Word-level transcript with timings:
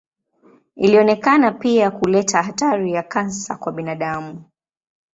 Ilionekana 0.75 1.51
pia 1.51 1.91
kuleta 1.91 2.41
hatari 2.43 2.91
ya 2.93 3.03
kansa 3.03 3.55
kwa 3.55 3.71
binadamu. 3.71 4.43